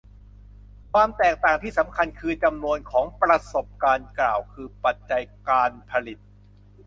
[0.91, 6.19] ความแตกต่างที่สำคัญคือจำนวนของประสบการณ์กล่าวคือปัจจัยการผลิต